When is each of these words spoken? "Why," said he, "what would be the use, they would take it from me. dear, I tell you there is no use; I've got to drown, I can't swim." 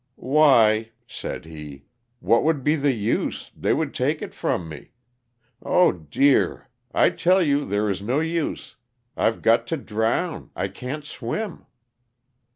"Why," 0.35 0.93
said 1.05 1.45
he, 1.45 1.85
"what 2.21 2.43
would 2.43 2.63
be 2.63 2.75
the 2.75 2.91
use, 2.95 3.51
they 3.55 3.71
would 3.71 3.93
take 3.93 4.23
it 4.23 4.33
from 4.33 4.67
me. 4.67 4.89
dear, 6.09 6.69
I 6.91 7.11
tell 7.11 7.43
you 7.43 7.63
there 7.65 7.87
is 7.87 8.01
no 8.01 8.19
use; 8.19 8.77
I've 9.15 9.43
got 9.43 9.67
to 9.67 9.77
drown, 9.77 10.49
I 10.55 10.69
can't 10.69 11.05
swim." 11.05 11.67